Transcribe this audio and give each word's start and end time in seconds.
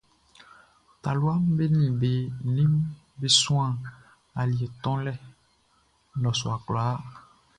Taluaʼm 1.03 1.43
be 1.57 1.65
nin 1.75 1.91
be 1.99 2.11
ninʼm 2.55 2.73
be 3.19 3.27
suan 3.41 3.71
aliɛ 4.39 4.67
tonlɛ 4.83 5.13
nnɔsua 6.17 6.55
kwlaa. 6.65 6.95